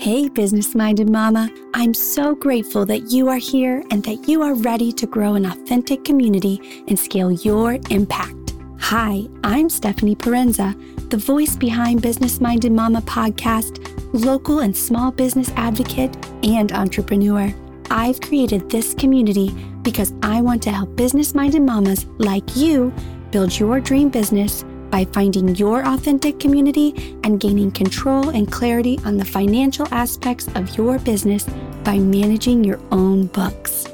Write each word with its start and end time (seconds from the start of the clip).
Hey, 0.00 0.28
business 0.28 0.76
minded 0.76 1.10
mama. 1.10 1.50
I'm 1.74 1.92
so 1.92 2.32
grateful 2.32 2.86
that 2.86 3.10
you 3.10 3.28
are 3.28 3.36
here 3.36 3.82
and 3.90 4.00
that 4.04 4.28
you 4.28 4.42
are 4.42 4.54
ready 4.54 4.92
to 4.92 5.06
grow 5.08 5.34
an 5.34 5.44
authentic 5.44 6.04
community 6.04 6.84
and 6.86 6.96
scale 6.96 7.32
your 7.32 7.78
impact. 7.90 8.54
Hi, 8.78 9.26
I'm 9.42 9.68
Stephanie 9.68 10.14
Parenza, 10.14 10.72
the 11.10 11.16
voice 11.16 11.56
behind 11.56 12.00
Business 12.00 12.40
Minded 12.40 12.70
Mama 12.70 13.02
podcast, 13.02 13.84
local 14.12 14.60
and 14.60 14.74
small 14.74 15.10
business 15.10 15.50
advocate, 15.56 16.16
and 16.44 16.70
entrepreneur. 16.70 17.52
I've 17.90 18.20
created 18.20 18.70
this 18.70 18.94
community 18.94 19.50
because 19.82 20.14
I 20.22 20.42
want 20.42 20.62
to 20.62 20.70
help 20.70 20.94
business 20.94 21.34
minded 21.34 21.62
mamas 21.62 22.06
like 22.18 22.54
you 22.54 22.94
build 23.32 23.58
your 23.58 23.80
dream 23.80 24.10
business 24.10 24.64
by 24.90 25.04
finding 25.06 25.54
your 25.56 25.86
authentic 25.86 26.40
community 26.40 27.16
and 27.24 27.40
gaining 27.40 27.70
control 27.70 28.30
and 28.30 28.50
clarity 28.50 28.98
on 29.04 29.16
the 29.16 29.24
financial 29.24 29.86
aspects 29.92 30.48
of 30.54 30.76
your 30.76 30.98
business 30.98 31.44
by 31.84 31.98
managing 31.98 32.64
your 32.64 32.80
own 32.90 33.26
books. 33.26 33.86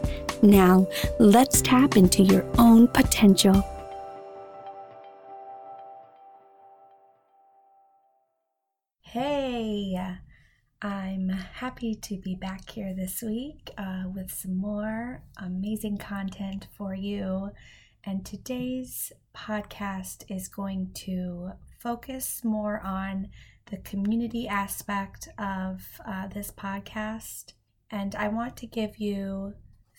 Now, 0.42 0.86
let's 1.18 1.62
tap 1.62 1.96
into 1.96 2.22
your 2.22 2.44
own 2.58 2.88
potential. 2.88 3.62
Hey, 9.00 9.96
I'm 10.82 11.30
happy 11.30 11.94
to 11.94 12.18
be 12.18 12.34
back 12.34 12.68
here 12.68 12.92
this 12.94 13.22
week 13.22 13.70
uh, 13.78 14.02
with 14.14 14.30
some 14.30 14.56
more 14.58 15.22
amazing 15.38 15.96
content 15.96 16.66
for 16.76 16.94
you. 16.94 17.52
And 18.06 18.24
today's 18.26 19.12
podcast 19.34 20.24
is 20.28 20.48
going 20.48 20.90
to 21.06 21.52
focus 21.78 22.44
more 22.44 22.80
on 22.80 23.28
the 23.70 23.78
community 23.78 24.46
aspect 24.46 25.28
of 25.38 25.80
uh, 26.06 26.26
this 26.26 26.50
podcast. 26.50 27.54
And 27.90 28.14
I 28.14 28.28
want 28.28 28.58
to 28.58 28.66
give 28.66 28.98
you 28.98 29.54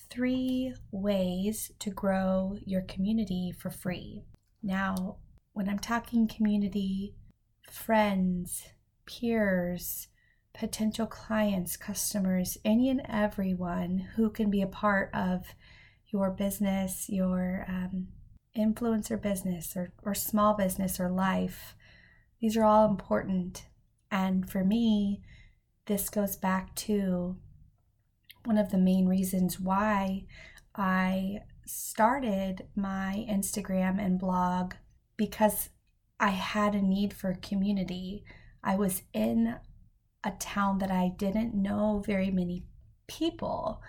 three 0.10 0.76
ways 0.92 1.72
to 1.80 1.90
grow 1.90 2.58
your 2.64 2.82
community 2.82 3.52
for 3.52 3.72
free. 3.72 4.24
Now, 4.62 5.18
when 5.54 5.68
I'm 5.68 5.80
talking 5.80 6.28
community, 6.28 7.16
friends, 7.72 8.68
peers, 9.08 10.10
potential 10.54 11.08
clients, 11.08 11.76
customers, 11.76 12.56
any 12.64 12.88
and 12.90 13.02
everyone 13.10 14.10
who 14.16 14.30
can 14.30 14.52
be 14.52 14.62
a 14.62 14.68
part 14.68 15.10
of 15.12 15.56
your 16.10 16.30
business, 16.30 17.10
your 17.10 17.66
um, 17.68 18.08
influencer 18.58 19.22
business, 19.22 19.76
or, 19.76 19.92
or 20.04 20.14
small 20.14 20.54
business, 20.54 21.00
or 21.00 21.10
life. 21.10 21.76
These 22.40 22.58
are 22.58 22.64
all 22.64 22.90
important. 22.90 23.66
And 24.12 24.50
for 24.50 24.64
me, 24.64 25.22
this 25.88 26.10
goes 26.10 26.36
back 26.36 26.76
to 26.76 27.38
one 28.46 28.58
of 28.58 28.72
the 28.72 28.78
main 28.78 29.08
reasons 29.08 29.60
why 29.60 30.26
I 30.76 31.40
started 31.66 32.68
my 32.76 33.26
Instagram 33.30 34.00
and 34.00 34.20
blog 34.20 34.74
because 35.18 35.70
I 36.20 36.30
had 36.30 36.76
a 36.76 36.82
need 36.82 37.14
for 37.14 37.34
community. 37.34 38.24
I 38.64 38.76
was 38.76 39.04
in 39.14 39.56
a 40.24 40.32
town 40.40 40.80
that 40.80 40.92
I 40.92 41.12
didn't 41.18 41.54
know 41.54 42.04
very 42.06 42.32
many 42.32 42.66
people 43.08 43.82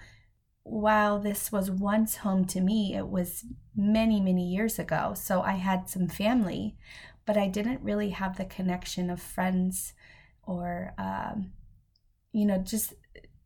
while 0.69 1.21
this 1.21 1.53
was 1.53 1.71
once 1.71 2.17
home 2.17 2.45
to 2.45 2.61
me, 2.61 2.97
it 2.97 3.07
was 3.07 3.45
many, 3.77 4.21
many 4.21 4.45
years 4.45 4.81
ago. 4.81 5.15
So 5.17 5.41
I 5.41 5.53
had 5.53 5.89
some 5.89 6.09
family, 6.09 6.77
but 7.25 7.37
I 7.37 7.47
didn't 7.47 7.85
really 7.85 8.11
have 8.11 8.37
the 8.37 8.45
connection 8.45 9.09
of 9.09 9.23
friends 9.23 9.95
or, 10.43 10.93
um, 10.99 11.53
you 12.33 12.45
know, 12.45 12.59
just 12.59 12.95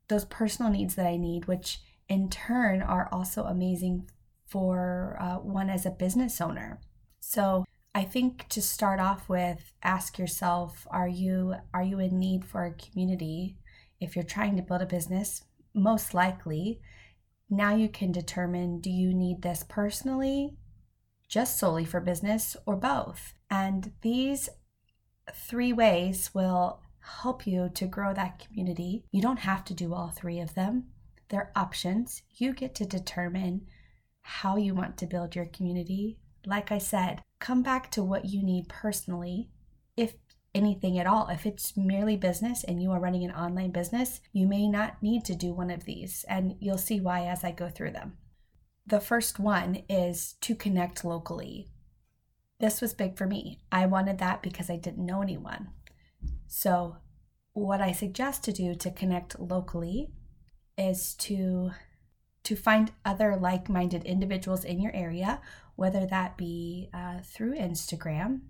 those 0.09 0.25
personal 0.25 0.73
needs 0.73 0.95
that 0.95 1.07
I 1.07 1.19
need, 1.19 1.45
which 1.45 1.81
in 2.09 2.31
turn 2.31 2.81
are 2.81 3.09
also 3.13 3.45
amazing 3.45 4.09
for 4.47 5.19
uh, 5.21 5.37
one 5.37 5.69
as 5.69 5.85
a 5.85 5.91
business 5.91 6.41
owner. 6.41 6.81
So 7.21 7.67
I 7.95 8.05
think 8.05 8.49
to 8.49 8.63
start 8.63 8.99
off 8.99 9.29
with, 9.29 9.75
ask 9.83 10.19
yourself: 10.19 10.87
Are 10.91 11.09
you 11.09 11.57
are 11.75 11.83
you 11.83 12.01
in 12.01 12.19
need 12.19 12.47
for 12.47 12.65
a 12.65 12.73
community? 12.73 13.59
If 14.01 14.17
you're 14.17 14.25
trying 14.25 14.57
to 14.57 14.63
build 14.63 14.81
a 14.81 14.87
business, 14.87 15.45
most 15.75 16.15
likely 16.15 16.81
now 17.51 17.75
you 17.75 17.89
can 17.89 18.13
determine 18.13 18.81
do 18.81 18.91
you 18.91 19.13
need 19.13 19.43
this 19.43 19.65
personally, 19.69 20.57
just 21.29 21.59
solely 21.59 21.85
for 21.85 22.01
business, 22.01 22.57
or 22.65 22.77
both? 22.77 23.35
And 23.51 23.93
these 24.03 24.49
three 25.35 25.73
ways 25.73 26.31
will 26.33 26.81
help 27.23 27.47
you 27.47 27.71
to 27.75 27.87
grow 27.87 28.15
that 28.15 28.39
community. 28.39 29.05
You 29.11 29.21
don't 29.23 29.41
have 29.41 29.65
to 29.67 29.75
do 29.75 29.93
all 29.93 30.11
three 30.11 30.39
of 30.41 30.55
them, 30.55 30.87
they're 31.29 31.53
options. 31.55 32.23
You 32.37 32.53
get 32.53 32.75
to 32.77 32.85
determine 32.85 33.67
how 34.23 34.57
you 34.57 34.75
want 34.75 34.97
to 34.99 35.07
build 35.07 35.35
your 35.35 35.47
community. 35.47 36.19
Like 36.45 36.71
I 36.71 36.79
said, 36.79 37.23
come 37.39 37.63
back 37.63 37.91
to 37.93 38.03
what 38.03 38.27
you 38.27 38.43
need 38.43 38.69
personally. 38.69 39.49
If 39.97 40.15
anything 40.55 40.99
at 40.99 41.07
all. 41.07 41.29
If 41.29 41.47
it's 41.47 41.77
merely 41.77 42.17
business 42.17 42.65
and 42.65 42.83
you 42.83 42.91
are 42.93 43.01
running 43.01 43.25
an 43.25 43.31
online 43.31 43.71
business, 43.71 44.21
you 44.33 44.47
may 44.47 44.67
not 44.67 45.03
need 45.03 45.25
to 45.27 45.35
do 45.35 45.53
one 45.53 45.71
of 45.71 45.85
these, 45.85 46.25
and 46.29 46.57
you'll 46.61 46.79
see 46.79 47.01
why 47.01 47.27
as 47.27 47.45
I 47.45 47.53
go 47.53 47.69
through 47.69 47.93
them. 47.93 48.19
The 48.87 49.01
first 49.01 49.39
one 49.39 49.83
is 49.89 50.35
to 50.41 50.55
connect 50.55 51.05
locally. 51.05 51.69
This 52.59 52.81
was 52.81 52.93
big 52.93 53.17
for 53.17 53.27
me. 53.27 53.61
I 53.71 53.87
wanted 53.87 54.19
that 54.19 54.43
because 54.43 54.69
I 54.69 54.77
didn't 54.77 55.07
know 55.07 55.23
anyone. 55.23 55.71
So, 56.47 56.97
what 57.53 57.81
I 57.81 57.93
suggest 57.93 58.45
to 58.45 58.53
do 58.53 58.75
to 58.75 58.91
connect 58.91 59.39
locally 59.39 60.13
is 60.77 61.15
to 61.17 61.71
to 62.43 62.57
find 62.57 62.91
other 63.05 63.37
like-minded 63.37 64.05
individuals 64.05 64.65
in 64.65 64.81
your 64.81 64.95
area, 64.95 65.41
whether 65.77 66.07
that 66.07 66.39
be 66.39 66.89
uh, 66.95 67.19
through 67.23 67.55
Instagram, 67.55 68.41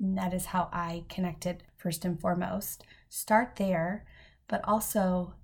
that 0.00 0.32
is 0.32 0.46
how 0.46 0.68
I 0.72 1.04
connected 1.08 1.64
first 1.76 2.04
and 2.04 2.20
foremost. 2.20 2.84
Start 3.08 3.56
there, 3.56 4.06
but 4.48 4.60
also 4.64 5.34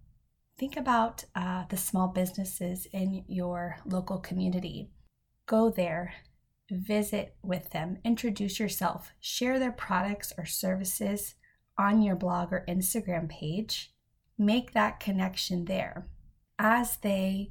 think 0.58 0.76
about 0.76 1.24
uh, 1.34 1.64
the 1.68 1.76
small 1.76 2.08
businesses 2.08 2.86
in 2.92 3.24
your 3.26 3.78
local 3.84 4.18
community. 4.18 4.90
Go 5.46 5.70
there, 5.70 6.14
visit 6.70 7.36
with 7.42 7.70
them, 7.70 7.98
introduce 8.04 8.58
yourself, 8.58 9.12
share 9.20 9.58
their 9.58 9.72
products 9.72 10.32
or 10.38 10.46
services 10.46 11.34
on 11.76 12.02
your 12.02 12.16
blog 12.16 12.52
or 12.52 12.64
Instagram 12.68 13.28
page. 13.28 13.92
Make 14.38 14.72
that 14.72 15.00
connection 15.00 15.64
there. 15.64 16.08
As 16.58 16.96
they 16.98 17.50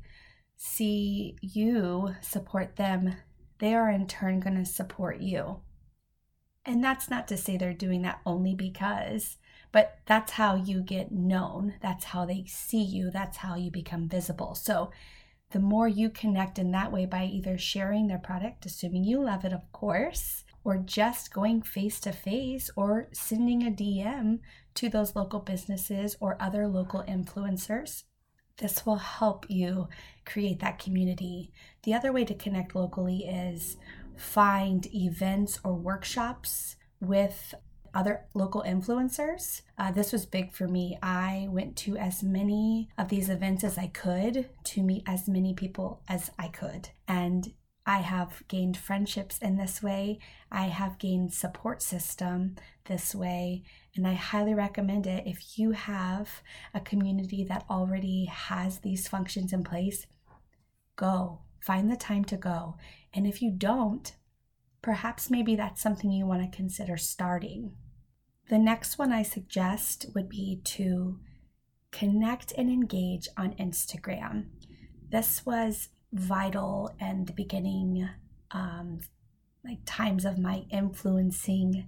see 0.56 1.38
you 1.42 2.16
support 2.22 2.78
them, 2.78 3.16
they 3.60 3.74
are 3.74 3.90
in 3.90 4.08
turn 4.08 4.40
going 4.40 4.58
to 4.58 4.66
support 4.66 5.20
you. 5.22 5.62
And 6.66 6.84
that's 6.84 7.10
not 7.10 7.28
to 7.28 7.38
say 7.38 7.58
they're 7.58 7.74
doing 7.74 8.04
that 8.04 8.22
only 8.26 8.56
because, 8.56 9.38
but 9.72 10.00
that's 10.06 10.34
how 10.34 10.56
you 10.56 10.82
get 10.82 11.12
known. 11.12 11.74
That's 11.82 12.06
how 12.06 12.26
they 12.26 12.46
see 12.48 12.82
you. 12.82 13.12
That's 13.12 13.38
how 13.38 13.56
you 13.56 13.70
become 13.70 14.08
visible. 14.08 14.56
So 14.56 14.92
the 15.52 15.60
more 15.60 15.88
you 15.88 16.10
connect 16.10 16.58
in 16.58 16.72
that 16.72 16.92
way 16.92 17.06
by 17.06 17.26
either 17.26 17.58
sharing 17.58 18.08
their 18.08 18.18
product, 18.18 18.66
assuming 18.66 19.04
you 19.04 19.22
love 19.22 19.46
it, 19.46 19.54
of 19.54 19.72
course, 19.72 20.46
or 20.64 20.78
just 20.78 21.34
going 21.34 21.62
face 21.62 22.00
to 22.00 22.12
face 22.12 22.70
or 22.76 23.10
sending 23.12 23.62
a 23.62 23.70
DM 23.70 24.40
to 24.76 24.90
those 24.90 25.16
local 25.16 25.40
businesses 25.40 26.16
or 26.20 26.38
other 26.40 26.68
local 26.68 27.04
influencers. 27.04 28.04
This 28.58 28.86
will 28.86 28.98
help 28.98 29.46
you 29.50 29.90
create 30.26 30.60
that 30.62 30.80
community. 30.80 31.52
The 31.84 31.94
other 31.94 32.12
way 32.12 32.24
to 32.26 32.34
connect 32.34 32.76
locally 32.76 33.26
is 33.26 33.78
find 34.18 34.86
events 34.94 35.60
or 35.64 35.74
workshops 35.74 36.76
with 37.00 37.54
other 37.94 38.26
local 38.34 38.64
influencers. 38.64 39.62
Uh, 39.78 39.92
this 39.92 40.12
was 40.12 40.26
big 40.26 40.54
for 40.54 40.68
me. 40.68 40.98
I 41.02 41.48
went 41.50 41.76
to 41.78 41.98
as 41.98 42.24
many 42.24 42.90
of 42.98 43.10
these 43.10 43.30
events 43.30 43.64
as 43.64 43.78
I 43.78 43.88
could 43.88 44.50
to 44.64 44.84
meet 44.84 45.04
as 45.06 45.28
many 45.28 45.54
people 45.54 46.02
as 46.08 46.32
I 46.40 46.48
could. 46.48 46.90
And 47.08 47.54
I 47.86 47.98
have 47.98 48.48
gained 48.48 48.78
friendships 48.78 49.38
in 49.40 49.58
this 49.58 49.84
way. 49.84 50.20
I 50.52 50.64
have 50.64 51.00
gained 51.00 51.34
support 51.34 51.82
system 51.82 52.56
this 52.86 53.14
way. 53.14 53.64
And 53.96 54.08
I 54.08 54.14
highly 54.14 54.54
recommend 54.54 55.06
it 55.06 55.28
if 55.28 55.60
you 55.60 55.72
have 55.72 56.42
a 56.74 56.80
community 56.80 57.44
that 57.44 57.66
already 57.70 58.26
has 58.26 58.80
these 58.80 59.08
functions 59.08 59.52
in 59.54 59.64
place. 59.64 60.08
Go, 60.96 61.42
find 61.60 61.92
the 61.92 61.98
time 61.98 62.24
to 62.26 62.38
go. 62.38 62.76
And 63.14 63.28
if 63.28 63.42
you 63.42 63.52
don't, 63.52 64.16
perhaps 64.82 65.30
maybe 65.30 65.56
that's 65.56 65.82
something 65.82 66.12
you 66.12 66.26
want 66.26 66.50
to 66.50 66.56
consider 66.56 66.98
starting. 66.98 67.74
The 68.50 68.58
next 68.58 68.98
one 68.98 69.12
I 69.12 69.24
suggest 69.24 70.08
would 70.14 70.30
be 70.30 70.62
to 70.66 71.20
connect 71.92 72.52
and 72.58 72.70
engage 72.70 73.28
on 73.38 73.54
Instagram. 73.54 74.48
This 75.10 75.46
was 75.46 75.90
vital 76.12 76.92
in 77.00 77.26
the 77.26 77.34
beginning, 77.34 78.10
um, 78.52 79.00
like 79.64 79.80
times 79.86 80.26
of 80.26 80.38
my 80.38 80.66
influencing 80.70 81.88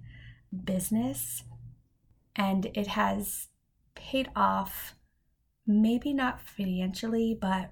business, 0.64 1.42
and 2.34 2.66
it 2.74 2.86
has 2.86 3.48
paid 3.94 4.30
off, 4.34 4.94
maybe 5.66 6.12
not 6.14 6.40
financially, 6.40 7.36
but 7.38 7.70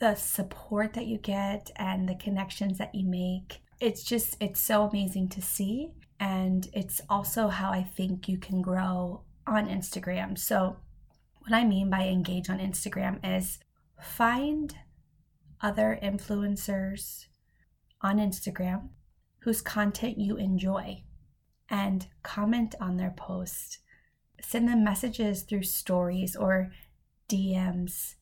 the 0.00 0.14
support 0.14 0.92
that 0.94 1.06
you 1.06 1.18
get 1.18 1.70
and 1.76 2.08
the 2.08 2.14
connections 2.14 2.78
that 2.78 2.94
you 2.94 3.06
make. 3.06 3.60
It's 3.80 4.02
just, 4.04 4.36
it's 4.40 4.60
so 4.60 4.84
amazing 4.84 5.28
to 5.30 5.42
see. 5.42 5.92
And 6.18 6.68
it's 6.72 7.00
also 7.08 7.48
how 7.48 7.70
I 7.70 7.82
think 7.82 8.28
you 8.28 8.38
can 8.38 8.62
grow 8.62 9.22
on 9.46 9.68
Instagram. 9.68 10.38
So, 10.38 10.78
what 11.40 11.52
I 11.52 11.64
mean 11.64 11.90
by 11.90 12.08
engage 12.08 12.50
on 12.50 12.58
Instagram 12.58 13.20
is 13.22 13.58
find 14.00 14.74
other 15.60 15.98
influencers 16.02 17.26
on 18.02 18.18
Instagram 18.18 18.88
whose 19.40 19.62
content 19.62 20.18
you 20.18 20.36
enjoy 20.36 21.04
and 21.70 22.06
comment 22.22 22.74
on 22.80 22.96
their 22.96 23.14
post. 23.16 23.78
Send 24.40 24.68
them 24.68 24.84
messages 24.84 25.42
through 25.42 25.62
stories 25.62 26.34
or 26.34 26.72
DMs. 27.28 28.14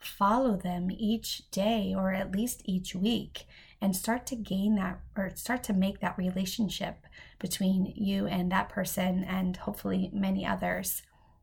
Follow 0.00 0.56
them 0.56 0.90
each 0.90 1.48
day 1.50 1.94
or 1.96 2.12
at 2.12 2.32
least 2.32 2.62
each 2.64 2.94
week 2.94 3.44
and 3.80 3.94
start 3.94 4.26
to 4.26 4.36
gain 4.36 4.74
that 4.74 5.00
or 5.16 5.30
start 5.34 5.62
to 5.64 5.72
make 5.72 6.00
that 6.00 6.18
relationship 6.18 7.06
between 7.38 7.92
you 7.96 8.26
and 8.26 8.50
that 8.50 8.68
person 8.68 9.24
and 9.24 9.56
hopefully 9.56 10.10
many 10.12 10.44
others. 10.44 11.02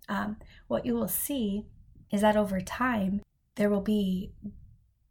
Um, 0.09 0.37
what 0.67 0.85
you 0.85 0.93
will 0.93 1.07
see 1.07 1.65
is 2.11 2.21
that 2.21 2.37
over 2.37 2.61
time, 2.61 3.21
there 3.55 3.69
will 3.69 3.81
be 3.81 4.31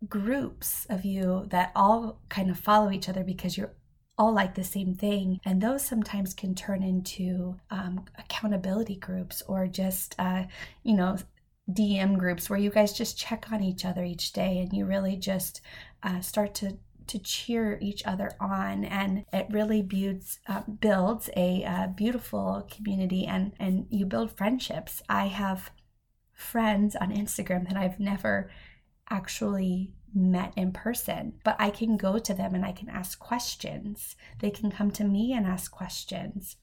groups 0.08 0.86
of 0.88 1.04
you 1.04 1.46
that 1.50 1.72
all 1.74 2.20
kind 2.28 2.50
of 2.50 2.58
follow 2.58 2.90
each 2.90 3.08
other 3.08 3.24
because 3.24 3.56
you're 3.56 3.72
all 4.18 4.32
like 4.32 4.54
the 4.54 4.64
same 4.64 4.94
thing. 4.94 5.40
And 5.44 5.60
those 5.60 5.84
sometimes 5.84 6.32
can 6.32 6.54
turn 6.54 6.82
into 6.82 7.56
um, 7.70 8.04
accountability 8.18 8.96
groups 8.96 9.42
or 9.46 9.66
just, 9.66 10.14
uh, 10.18 10.44
you 10.82 10.94
know, 10.94 11.18
DM 11.70 12.18
groups 12.18 12.48
where 12.48 12.58
you 12.58 12.70
guys 12.70 12.92
just 12.92 13.18
check 13.18 13.50
on 13.52 13.62
each 13.62 13.84
other 13.84 14.04
each 14.04 14.32
day 14.32 14.58
and 14.58 14.72
you 14.72 14.86
really 14.86 15.16
just 15.16 15.60
uh, 16.02 16.20
start 16.20 16.54
to 16.54 16.78
to 17.08 17.20
cheer 17.20 17.78
each 17.80 18.04
other 18.04 18.32
on 18.40 18.84
and 18.84 19.24
it 19.32 19.46
really 19.50 19.80
builds 19.80 20.40
uh, 20.48 20.62
builds 20.62 21.30
a 21.36 21.64
uh, 21.64 21.86
beautiful 21.88 22.66
community 22.68 23.24
and 23.24 23.52
and 23.60 23.86
you 23.90 24.04
build 24.04 24.36
friendships 24.36 25.00
i 25.08 25.26
have 25.26 25.70
friends 26.32 26.96
on 26.96 27.12
instagram 27.12 27.68
that 27.68 27.76
i've 27.76 28.00
never 28.00 28.50
actually 29.08 29.92
met 30.16 30.52
in 30.56 30.72
person, 30.72 31.34
but 31.44 31.56
I 31.58 31.70
can 31.70 31.96
go 31.96 32.18
to 32.18 32.34
them 32.34 32.54
and 32.54 32.64
I 32.64 32.72
can 32.72 32.88
ask 32.88 33.18
questions. 33.18 34.16
They 34.40 34.50
can 34.50 34.70
come 34.70 34.90
to 34.92 35.04
me 35.04 35.32
and 35.32 35.46
ask 35.46 35.70
questions. 35.70 36.56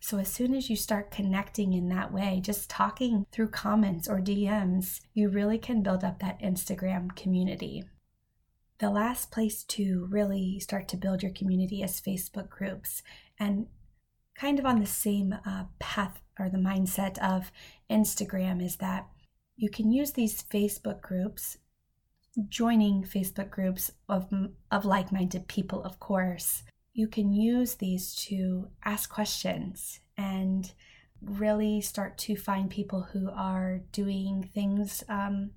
So, 0.00 0.18
as 0.18 0.28
soon 0.28 0.54
as 0.54 0.70
you 0.70 0.76
start 0.76 1.10
connecting 1.10 1.74
in 1.74 1.90
that 1.90 2.12
way, 2.12 2.40
just 2.42 2.70
talking 2.70 3.26
through 3.30 3.50
comments 3.50 4.08
or 4.08 4.18
DMs, 4.18 5.00
you 5.12 5.28
really 5.28 5.58
can 5.58 5.82
build 5.82 6.02
up 6.02 6.20
that 6.20 6.40
Instagram 6.40 7.14
community. 7.14 7.84
The 8.78 8.88
last 8.88 9.30
place 9.30 9.62
to 9.64 10.06
really 10.10 10.58
start 10.58 10.88
to 10.88 10.96
build 10.96 11.22
your 11.22 11.32
community 11.32 11.82
is 11.82 12.00
Facebook 12.00 12.48
groups. 12.48 13.02
And 13.38 13.66
kind 14.34 14.58
of 14.58 14.64
on 14.64 14.80
the 14.80 14.86
same 14.86 15.34
uh, 15.44 15.64
path 15.78 16.18
or 16.38 16.48
the 16.48 16.56
mindset 16.56 17.18
of 17.18 17.52
Instagram 17.90 18.64
is 18.64 18.76
that 18.76 19.06
you 19.56 19.68
can 19.68 19.92
use 19.92 20.12
these 20.12 20.42
Facebook 20.42 21.02
groups 21.02 21.58
joining 22.48 23.02
Facebook 23.02 23.50
groups 23.50 23.90
of, 24.08 24.32
of 24.70 24.86
like 24.86 25.12
minded 25.12 25.46
people, 25.46 25.82
of 25.84 26.00
course, 26.00 26.62
you 27.00 27.08
can 27.08 27.32
use 27.32 27.76
these 27.76 28.14
to 28.14 28.68
ask 28.84 29.08
questions 29.10 30.00
and 30.18 30.72
really 31.22 31.80
start 31.80 32.18
to 32.18 32.36
find 32.36 32.68
people 32.68 33.08
who 33.12 33.30
are 33.30 33.80
doing 33.90 34.50
things 34.52 35.02
um, 35.08 35.50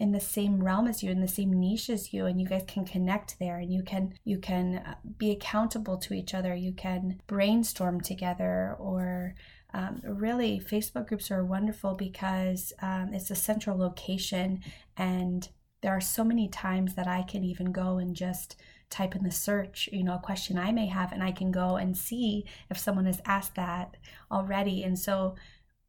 in 0.00 0.10
the 0.10 0.20
same 0.20 0.60
realm 0.60 0.88
as 0.88 1.00
you 1.00 1.10
in 1.12 1.20
the 1.20 1.28
same 1.28 1.52
niche 1.52 1.88
as 1.88 2.12
you 2.12 2.26
and 2.26 2.40
you 2.40 2.48
guys 2.48 2.64
can 2.66 2.84
connect 2.84 3.38
there 3.38 3.58
and 3.58 3.72
you 3.72 3.84
can 3.84 4.12
you 4.24 4.38
can 4.38 4.78
uh, 4.78 4.94
be 5.16 5.30
accountable 5.30 5.96
to 5.96 6.14
each 6.14 6.34
other. 6.34 6.52
You 6.52 6.72
can 6.72 7.20
brainstorm 7.28 8.00
together 8.00 8.76
or 8.80 9.36
um, 9.74 10.02
really 10.04 10.60
facebook 10.60 11.06
groups 11.06 11.30
are 11.30 11.44
wonderful 11.44 11.94
because 11.94 12.72
um, 12.82 13.14
it's 13.14 13.30
a 13.30 13.36
central 13.36 13.78
location 13.78 14.60
and 14.96 15.48
there 15.82 15.92
are 15.92 16.00
so 16.00 16.24
many 16.24 16.48
times 16.48 16.94
that 16.94 17.08
I 17.08 17.22
can 17.22 17.44
even 17.44 17.72
go 17.72 17.98
and 17.98 18.14
just 18.14 18.56
type 18.88 19.16
in 19.16 19.24
the 19.24 19.30
search, 19.30 19.88
you 19.92 20.04
know, 20.04 20.14
a 20.14 20.20
question 20.20 20.58
I 20.58 20.70
may 20.70 20.86
have, 20.86 21.12
and 21.12 21.22
I 21.22 21.32
can 21.32 21.50
go 21.50 21.76
and 21.76 21.96
see 21.96 22.46
if 22.70 22.78
someone 22.78 23.06
has 23.06 23.20
asked 23.24 23.56
that 23.56 23.96
already. 24.30 24.84
And 24.84 24.98
so, 24.98 25.34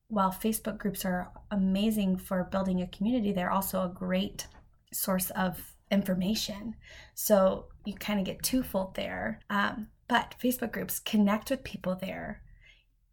while 0.08 0.32
Facebook 0.32 0.78
groups 0.78 1.06
are 1.06 1.32
amazing 1.52 2.18
for 2.18 2.44
building 2.44 2.82
a 2.82 2.88
community, 2.88 3.32
they're 3.32 3.52
also 3.52 3.84
a 3.84 3.94
great 3.94 4.48
source 4.92 5.30
of 5.32 5.74
information. 5.92 6.76
So, 7.14 7.68
you 7.86 7.94
kind 7.94 8.20
of 8.20 8.26
get 8.26 8.42
twofold 8.42 8.96
there. 8.96 9.42
Um, 9.50 9.88
but 10.08 10.36
Facebook 10.42 10.72
groups 10.72 11.00
connect 11.00 11.50
with 11.50 11.64
people 11.64 11.96
there, 11.96 12.42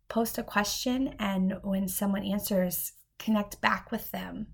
post 0.09 0.39
a 0.39 0.43
question, 0.43 1.15
and 1.19 1.59
when 1.63 1.89
someone 1.89 2.25
answers, 2.25 2.93
connect 3.19 3.61
back 3.61 3.91
with 3.91 4.11
them 4.13 4.47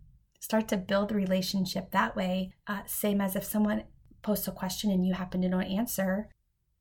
start 0.46 0.69
to 0.69 0.76
build 0.76 1.10
a 1.10 1.14
relationship 1.16 1.90
that 1.90 2.14
way. 2.14 2.52
Uh, 2.69 2.82
same 2.87 3.20
as 3.20 3.34
if 3.34 3.43
someone 3.43 3.82
posts 4.22 4.46
a 4.46 4.52
question 4.52 4.93
and 4.93 5.04
you 5.04 5.12
happen 5.12 5.43
to 5.43 5.48
know 5.48 5.58
an 5.58 5.66
answer, 5.66 6.28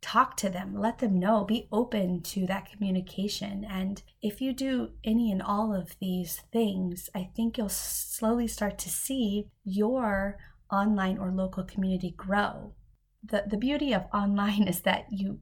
talk 0.03 0.37
to 0.37 0.51
them, 0.51 0.79
let 0.79 0.99
them 0.99 1.19
know, 1.19 1.43
be 1.43 1.67
open 1.71 2.21
to 2.21 2.45
that 2.45 2.69
communication. 2.71 3.65
And 3.67 4.03
if 4.21 4.39
you 4.39 4.53
do 4.53 4.91
any 5.03 5.31
and 5.31 5.41
all 5.41 5.73
of 5.73 5.95
these 5.99 6.43
things, 6.53 7.09
I 7.15 7.31
think 7.35 7.57
you'll 7.57 7.69
slowly 7.69 8.47
start 8.47 8.77
to 8.79 8.89
see 8.89 9.47
your 9.63 10.37
online 10.71 11.17
or 11.17 11.31
local 11.31 11.63
community 11.63 12.13
grow. 12.15 12.75
The, 13.23 13.45
the 13.49 13.57
beauty 13.57 13.93
of 13.93 14.05
online 14.13 14.67
is 14.67 14.81
that 14.81 15.07
you 15.09 15.39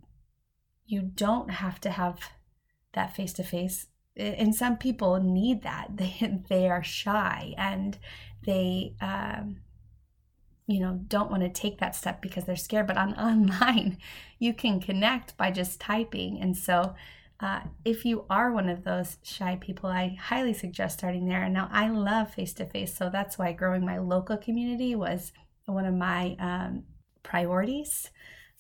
you 0.85 1.01
don't 1.01 1.49
have 1.49 1.81
to 1.81 1.89
have 1.89 2.19
that 2.93 3.15
face 3.15 3.33
to 3.33 3.43
face 3.43 3.87
and 4.15 4.55
some 4.55 4.77
people 4.77 5.19
need 5.19 5.63
that. 5.63 5.89
They 5.95 6.41
they 6.49 6.69
are 6.69 6.83
shy 6.83 7.53
and 7.57 7.97
they 8.45 8.95
um, 9.01 9.57
you 10.67 10.79
know 10.79 10.99
don't 11.07 11.31
want 11.31 11.43
to 11.43 11.49
take 11.49 11.79
that 11.79 11.95
step 11.95 12.21
because 12.21 12.45
they're 12.45 12.55
scared. 12.55 12.87
But 12.87 12.97
on 12.97 13.13
online 13.17 13.97
you 14.39 14.53
can 14.53 14.79
connect 14.79 15.37
by 15.37 15.51
just 15.51 15.79
typing. 15.79 16.39
And 16.41 16.57
so 16.57 16.95
uh, 17.39 17.61
if 17.83 18.05
you 18.05 18.25
are 18.29 18.51
one 18.51 18.69
of 18.69 18.83
those 18.83 19.17
shy 19.21 19.57
people 19.59 19.89
i 19.89 20.15
highly 20.21 20.53
suggest 20.53 20.99
starting 20.99 21.27
there. 21.27 21.43
And 21.43 21.53
now 21.53 21.69
i 21.71 21.89
love 21.89 22.33
face 22.33 22.53
to 22.53 22.65
face 22.65 22.95
so 22.95 23.09
that's 23.09 23.37
why 23.37 23.51
growing 23.53 23.85
my 23.85 23.97
local 23.97 24.37
community 24.37 24.95
was 24.95 25.31
one 25.65 25.85
of 25.85 25.93
my 25.93 26.35
um, 26.39 26.83
priorities 27.23 28.11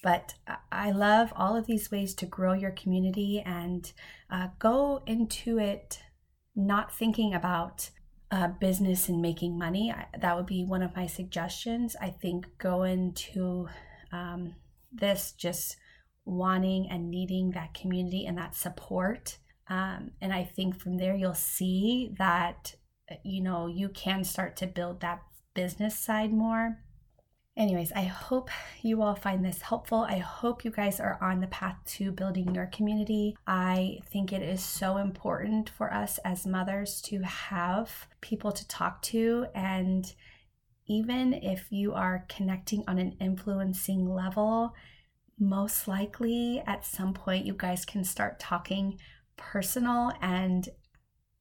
but 0.03 0.35
I 0.71 0.91
love 0.91 1.31
all 1.35 1.55
of 1.55 1.65
these 1.65 1.89
ways 1.89 2.13
to 2.15 2.25
grow 2.25 2.53
your 2.53 2.71
community 2.71 3.41
and 3.43 3.91
uh, 4.29 4.49
go 4.59 5.01
into 5.07 5.57
it 5.57 5.99
not 6.55 6.93
thinking 6.93 7.33
about 7.33 7.89
uh, 8.29 8.49
business 8.49 9.07
and 9.07 9.21
making 9.21 9.57
money. 9.57 9.91
I, 9.95 10.07
that 10.19 10.35
would 10.35 10.45
be 10.45 10.65
one 10.65 10.83
of 10.83 10.95
my 10.95 11.07
suggestions. 11.07 11.95
I 12.01 12.09
think 12.09 12.47
go 12.57 12.83
into 12.83 13.69
um, 14.11 14.55
this 14.91 15.31
just 15.31 15.77
wanting 16.25 16.89
and 16.91 17.09
needing 17.09 17.51
that 17.51 17.73
community 17.73 18.25
and 18.25 18.37
that 18.37 18.55
support. 18.55 19.37
Um, 19.69 20.11
and 20.21 20.33
I 20.33 20.43
think 20.43 20.79
from 20.79 20.97
there 20.97 21.15
you'll 21.15 21.33
see 21.33 22.13
that 22.17 22.75
you 23.23 23.41
know 23.41 23.67
you 23.67 23.89
can 23.89 24.23
start 24.23 24.55
to 24.57 24.67
build 24.67 25.01
that 25.01 25.21
business 25.53 25.97
side 25.97 26.33
more 26.33 26.79
Anyways, 27.55 27.91
I 27.91 28.03
hope 28.03 28.49
you 28.81 29.03
all 29.03 29.13
find 29.13 29.45
this 29.45 29.61
helpful. 29.61 30.07
I 30.09 30.17
hope 30.17 30.65
you 30.65 30.71
guys 30.71 30.99
are 30.99 31.19
on 31.21 31.39
the 31.39 31.47
path 31.47 31.77
to 31.85 32.11
building 32.11 32.55
your 32.55 32.65
community. 32.65 33.37
I 33.45 33.99
think 34.09 34.33
it 34.33 34.41
is 34.41 34.63
so 34.63 34.97
important 34.97 35.69
for 35.69 35.93
us 35.93 36.17
as 36.25 36.47
mothers 36.47 36.99
to 37.03 37.21
have 37.21 38.07
people 38.21 38.51
to 38.51 38.67
talk 38.67 39.03
to. 39.03 39.45
And 39.53 40.11
even 40.87 41.33
if 41.33 41.71
you 41.71 41.93
are 41.93 42.25
connecting 42.27 42.83
on 42.87 42.97
an 42.97 43.17
influencing 43.21 44.11
level, 44.11 44.73
most 45.37 45.87
likely 45.87 46.63
at 46.65 46.85
some 46.85 47.13
point 47.13 47.45
you 47.45 47.53
guys 47.53 47.85
can 47.85 48.03
start 48.03 48.39
talking 48.39 48.97
personal 49.37 50.11
and 50.21 50.69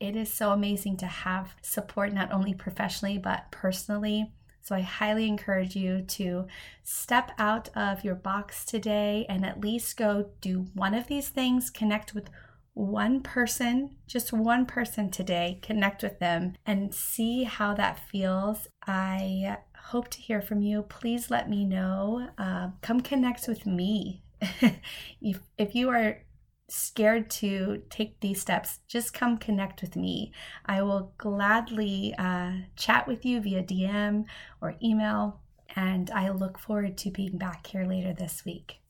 it 0.00 0.16
is 0.16 0.32
so 0.32 0.50
amazing 0.50 0.96
to 0.96 1.06
have 1.06 1.54
support 1.62 2.12
not 2.12 2.32
only 2.32 2.54
professionally 2.54 3.18
but 3.18 3.50
personally 3.50 4.32
so 4.62 4.74
I 4.76 4.80
highly 4.80 5.26
encourage 5.26 5.74
you 5.74 6.02
to 6.02 6.46
step 6.84 7.32
out 7.38 7.68
of 7.76 8.04
your 8.04 8.14
box 8.14 8.64
today 8.64 9.26
and 9.28 9.44
at 9.44 9.60
least 9.60 9.96
go 9.96 10.30
do 10.40 10.66
one 10.74 10.94
of 10.94 11.08
these 11.08 11.28
things, 11.28 11.68
connect 11.68 12.14
with 12.14 12.30
one 12.74 13.20
person, 13.20 13.96
just 14.06 14.32
one 14.32 14.64
person 14.64 15.10
today, 15.10 15.58
connect 15.62 16.02
with 16.02 16.18
them 16.20 16.54
and 16.64 16.94
see 16.94 17.44
how 17.44 17.74
that 17.74 17.98
feels. 18.08 18.68
I 18.86 19.58
hope 19.76 20.08
to 20.10 20.20
hear 20.20 20.40
from 20.40 20.62
you. 20.62 20.82
Please 20.82 21.30
let 21.30 21.50
me 21.50 21.64
know. 21.64 22.28
Uh, 22.38 22.68
come 22.80 23.00
connect 23.00 23.46
with 23.48 23.66
me. 23.66 24.22
if, 25.20 25.40
if 25.58 25.74
you 25.74 25.90
are 25.90 26.22
scared 26.72 27.28
to 27.30 27.82
take 27.90 28.18
these 28.20 28.40
steps, 28.40 28.80
just 28.88 29.12
come 29.12 29.36
connect 29.36 29.82
with 29.82 29.94
me. 29.94 30.32
I 30.64 30.82
will 30.82 31.12
gladly 31.18 32.14
uh, 32.18 32.52
chat 32.76 33.06
with 33.06 33.24
you 33.24 33.40
via 33.40 33.62
DM 33.62 34.24
or 34.60 34.76
email, 34.82 35.40
and 35.76 36.10
I 36.10 36.30
look 36.30 36.58
forward 36.58 36.96
to 36.98 37.10
being 37.10 37.36
back 37.36 37.66
here 37.66 37.84
later 37.84 38.14
this 38.14 38.44
week. 38.44 38.80